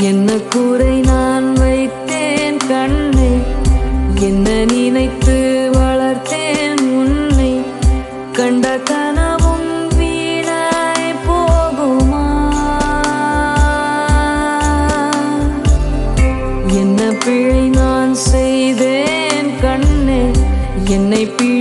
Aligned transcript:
என்ன 0.00 0.38
கூரை 0.38 1.00
நான் 1.00 1.52
வைத்தேன் 1.52 2.56
கண்ணை? 2.68 3.40
என்ன 4.20 4.64
நினைத்து 4.64 5.70
வளர்த்தேன் 5.76 6.82
உன்னை? 6.92 7.60
கண்ட 8.32 8.78
கனவும் 8.78 9.96
வீணாய் 9.98 11.14
போகுமா? 11.26 12.26
என்ன 16.76 17.12
பிழை 17.24 17.68
நான் 17.68 18.14
செய்தேன் 18.14 19.60
கண்ணே? 19.60 20.30
என்னை 20.88 21.26
பிழை 21.26 21.57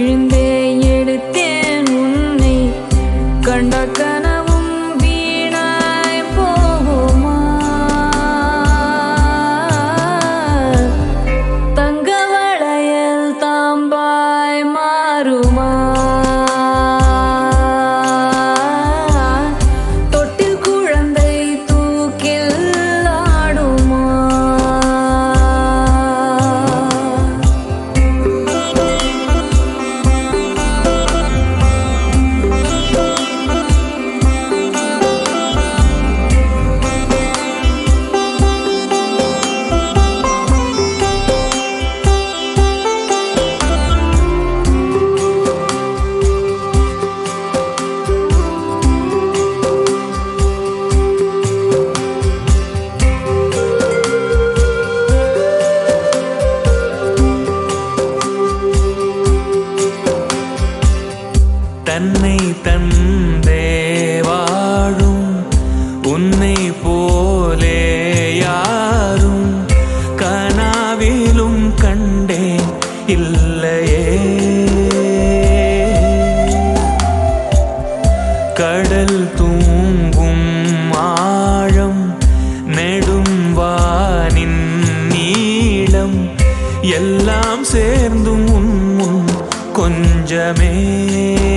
இல்லையே. 73.08 74.20
கடல் 78.54 79.34
தூங்கும் 79.36 80.92
ஆழம் 80.92 82.18
நெடும் 82.66 83.54
வானின் 83.54 84.84
நீளம் 85.12 86.30
எல்லாம் 86.82 87.64
சேர்ந்தும் 87.64 88.48
உன் 88.50 88.96
முன் 88.96 89.26
கொஞ்சமே. 89.74 91.57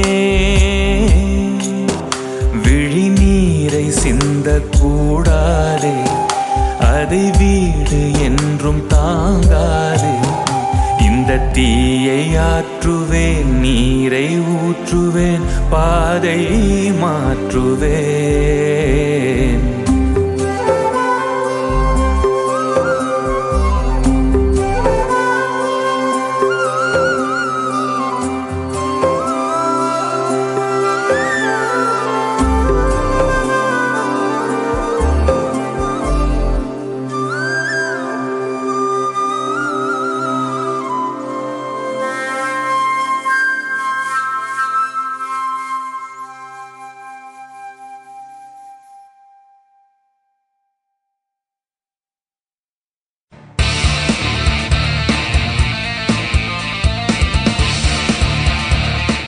பாதை 15.70 16.40
மாற்றுவே. 16.90 17.96